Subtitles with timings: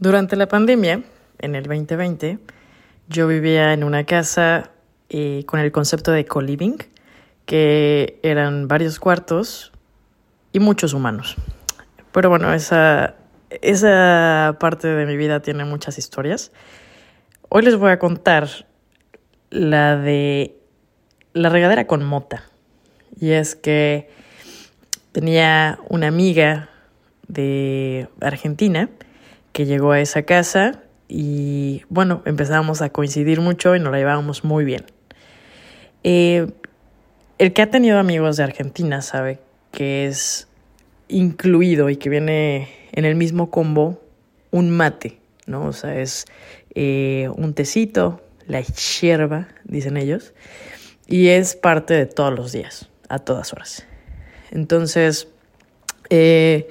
[0.00, 1.02] Durante la pandemia,
[1.40, 2.38] en el 2020,
[3.08, 4.70] yo vivía en una casa
[5.08, 6.76] eh, con el concepto de co-living,
[7.46, 9.72] que eran varios cuartos
[10.52, 11.34] y muchos humanos.
[12.12, 13.16] Pero bueno, esa,
[13.60, 16.52] esa parte de mi vida tiene muchas historias.
[17.48, 18.48] Hoy les voy a contar
[19.50, 20.54] la de
[21.32, 22.44] la regadera con mota.
[23.18, 24.08] Y es que
[25.10, 26.70] tenía una amiga
[27.26, 28.88] de Argentina
[29.58, 34.44] que llegó a esa casa y bueno, empezamos a coincidir mucho y nos la llevábamos
[34.44, 34.84] muy bien.
[36.04, 36.46] Eh,
[37.38, 39.40] el que ha tenido amigos de Argentina sabe
[39.72, 40.46] que es
[41.08, 44.00] incluido y que viene en el mismo combo
[44.52, 45.64] un mate, ¿no?
[45.64, 46.26] O sea, es
[46.76, 50.34] eh, un tecito, la hierba, dicen ellos,
[51.08, 53.84] y es parte de todos los días, a todas horas.
[54.52, 55.26] Entonces,
[56.10, 56.68] eh,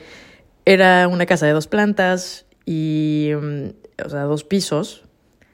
[0.63, 3.69] era una casa de dos plantas, y, mm,
[4.05, 5.03] o sea, dos pisos,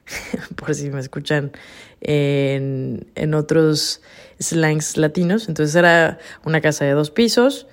[0.56, 1.52] por si me escuchan
[2.00, 4.02] en, en otros
[4.40, 5.48] slangs latinos.
[5.48, 7.68] Entonces era una casa de dos pisos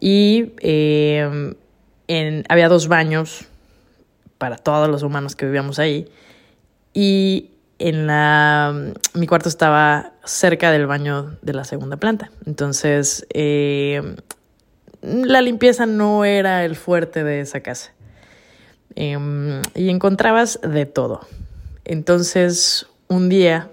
[0.00, 1.54] y eh,
[2.08, 3.46] en, había dos baños
[4.36, 6.10] para todos los humanos que vivíamos ahí.
[6.92, 8.92] Y en la.
[9.14, 12.32] Mi cuarto estaba cerca del baño de la segunda planta.
[12.46, 14.16] Entonces, eh,
[15.02, 17.92] la limpieza no era el fuerte de esa casa.
[18.94, 21.20] Em, y encontrabas de todo.
[21.84, 23.70] Entonces, un día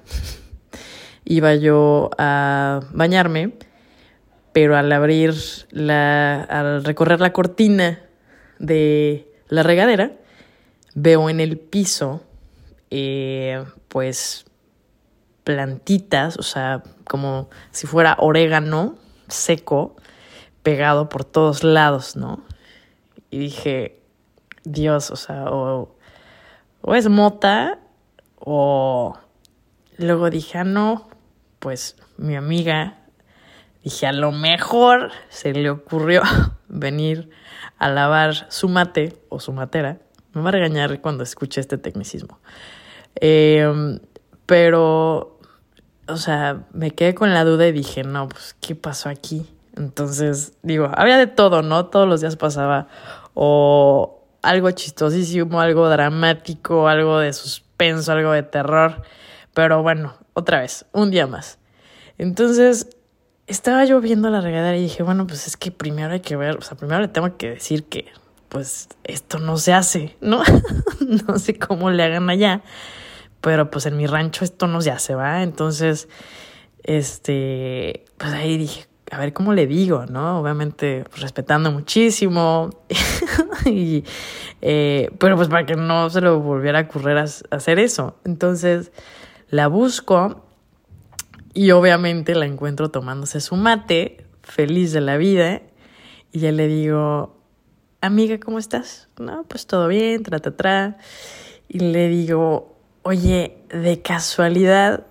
[1.26, 3.54] iba yo a bañarme,
[4.54, 5.34] pero al abrir
[5.72, 8.00] la, al recorrer la cortina
[8.60, 10.14] de la regadera,
[10.96, 12.24] veo en el piso,
[12.90, 14.46] eh, pues,
[15.44, 19.96] plantitas, o sea, como si fuera orégano seco,
[20.64, 22.44] pegado por todos lados, ¿no?
[23.32, 23.99] Y dije,
[24.72, 25.96] Dios, o sea, o,
[26.94, 27.80] es mota
[28.38, 29.18] o
[29.98, 31.10] luego dije, ah, no,
[31.60, 32.98] pues mi amiga,
[33.84, 36.22] dije, a lo mejor se le ocurrió
[36.68, 37.32] venir
[37.78, 39.98] a lavar su mate o su matera.
[40.34, 42.40] Me va a regañar cuando escuche este tecnicismo.
[43.16, 44.00] Em,
[44.46, 45.40] pero,
[46.08, 49.50] o sea, me quedé con la duda y dije, no, pues, ¿qué pasó aquí?
[49.76, 51.88] Entonces, digo, había de todo, ¿no?
[51.88, 52.88] Todos los días pasaba
[53.34, 59.02] o algo chistosísimo, algo dramático, algo de suspenso, algo de terror.
[59.54, 61.60] Pero bueno, otra vez, un día más.
[62.18, 62.88] Entonces,
[63.48, 66.58] estaba yo viendo la regadera y dije, bueno, pues es que primero hay que ver,
[66.58, 68.06] o sea, primero le tengo que decir que,
[68.48, 70.44] pues, esto no se hace, ¿no?
[71.28, 72.62] no sé cómo le hagan allá,
[73.42, 75.44] pero pues en mi rancho esto no se hace, ¿va?
[75.44, 76.10] Entonces,
[76.84, 80.40] este, pues ahí dije, a ver cómo le digo, ¿no?
[80.40, 82.70] Obviamente pues, respetando muchísimo,
[83.66, 84.04] y,
[84.62, 88.18] eh, pero pues para que no se lo volviera a ocurrir a, hacer eso.
[88.26, 88.92] Entonces
[89.50, 90.46] la busco
[91.54, 95.62] y obviamente la encuentro tomándose su mate, feliz de la vida,
[96.32, 97.36] y ya le digo,
[98.02, 99.10] amiga, ¿cómo estás?
[99.18, 100.98] No, pues todo bien, tra, tra, tra.
[101.68, 105.08] Y le digo, oye, de casualidad,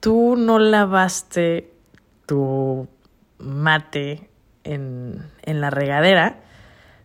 [0.00, 1.72] tú no lavaste
[2.26, 2.88] tu
[3.38, 4.28] mate
[4.64, 6.40] en, en la regadera.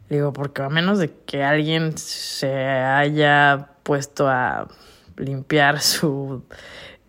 [0.09, 4.67] Digo, porque a menos de que alguien se haya puesto a
[5.17, 6.43] limpiar su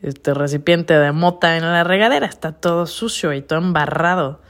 [0.03, 4.41] este recipiente de mota en la regadera, está todo sucio y todo embarrado.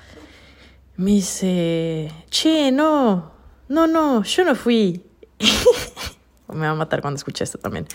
[0.97, 3.33] Me dice, che, no,
[3.69, 5.05] no, no, yo no fui.
[6.49, 7.87] me va a matar cuando escuche esto también.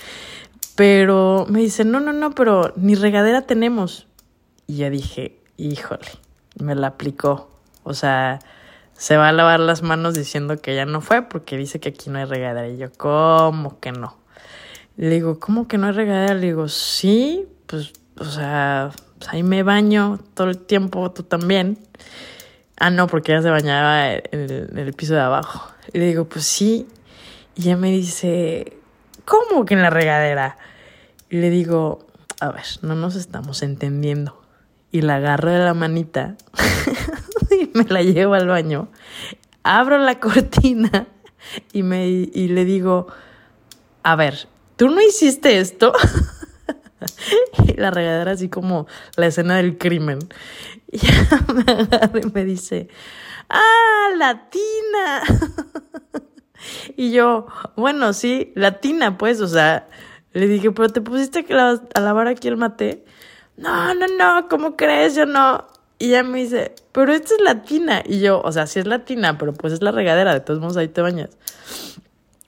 [0.75, 4.07] Pero me dice, no, no, no, pero ni regadera tenemos.
[4.67, 6.07] Y ya dije, híjole
[6.59, 7.49] me la aplicó.
[7.83, 8.39] O sea,
[9.01, 12.11] se va a lavar las manos diciendo que ya no fue porque dice que aquí
[12.11, 12.67] no hay regadera.
[12.67, 14.15] Y yo, ¿cómo que no?
[14.95, 16.35] Le digo, ¿cómo que no hay regadera?
[16.35, 21.79] Le digo, sí, pues, o sea, pues ahí me baño todo el tiempo, tú también.
[22.77, 25.67] Ah, no, porque ella se bañaba en el, en el piso de abajo.
[25.93, 26.87] Le digo, pues sí.
[27.55, 28.77] Y ella me dice,
[29.25, 30.59] ¿cómo que en la regadera?
[31.27, 32.05] Y le digo,
[32.39, 34.39] a ver, no nos estamos entendiendo
[34.91, 37.10] y la agarro de la manita y
[37.73, 38.89] me la llevo al baño.
[39.63, 41.07] Abro la cortina
[41.71, 43.07] y, me, y le digo,
[44.03, 45.93] a ver, ¿tú no hiciste esto?
[47.67, 50.19] y la regadera así como la escena del crimen.
[50.93, 50.99] Y
[51.53, 52.89] me agarra y me dice,
[53.47, 55.21] ¡ah, latina!
[56.97, 57.47] y yo,
[57.77, 59.87] bueno, sí, latina, pues, o sea,
[60.33, 63.05] le dije, pero te pusiste a lavar aquí el mate
[63.61, 65.15] no, no, no, ¿cómo crees?
[65.15, 65.67] Yo no.
[66.01, 68.01] Y ella me dice, pero esta es latina.
[68.03, 70.75] Y yo, o sea, sí es latina, pero pues es la regadera, de todos modos
[70.75, 71.29] ahí te bañas.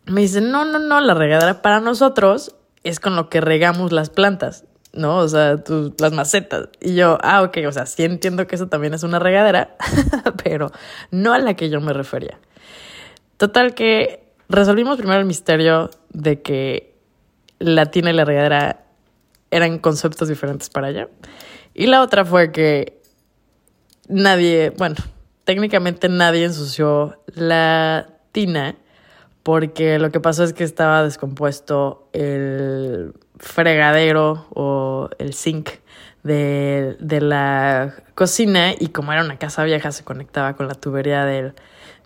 [0.05, 4.09] Me dice, no, no, no, la regadera para nosotros es con lo que regamos las
[4.09, 5.17] plantas, ¿no?
[5.17, 5.61] O sea,
[5.99, 6.69] las macetas.
[6.81, 9.75] Y yo, ah, ok, o sea, sí entiendo que eso también es una regadera,
[10.43, 10.71] pero
[11.11, 12.39] no a la que yo me refería.
[13.37, 16.95] Total que resolvimos primero el misterio de que
[17.59, 18.85] la tina y la regadera
[19.51, 21.07] eran conceptos diferentes para ella.
[21.75, 23.02] Y la otra fue que
[24.07, 24.95] nadie, bueno,
[25.43, 28.75] técnicamente nadie ensució la tina
[29.43, 35.69] porque lo que pasó es que estaba descompuesto el fregadero o el zinc
[36.23, 41.25] de, de, la cocina y como era una casa vieja se conectaba con la tubería
[41.25, 41.53] de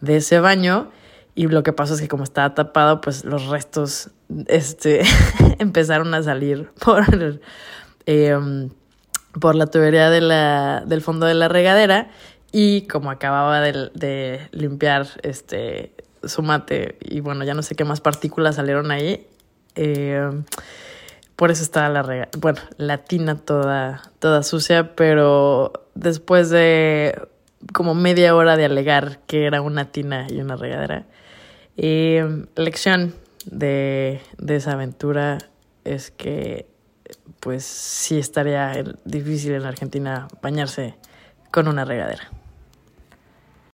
[0.02, 0.90] ese baño
[1.38, 4.10] y lo que pasó es que como estaba tapado pues los restos
[4.48, 5.04] este,
[5.60, 7.04] empezaron a salir por,
[8.08, 8.70] em,
[9.40, 12.10] por la tubería del fondo de la regadera
[12.52, 15.94] y como acababa de, limpiar este
[16.24, 19.28] su mate y bueno, ya no sé qué más partículas salieron ahí.
[19.76, 20.30] Eh,
[21.36, 27.28] por eso estaba la bueno, la tina toda, toda sucia, pero después de
[27.74, 31.06] como media hora de alegar que era una tina y una regadera,
[31.78, 33.14] eh, lección
[33.46, 35.38] de, de esa aventura
[35.84, 36.68] es que
[37.40, 40.96] pues sí estaría difícil en Argentina bañarse
[41.52, 42.30] con una regadera.